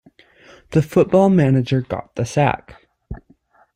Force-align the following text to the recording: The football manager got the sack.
The 0.71 0.81
football 0.81 1.29
manager 1.29 1.81
got 1.81 2.15
the 2.15 2.25
sack. 2.25 2.87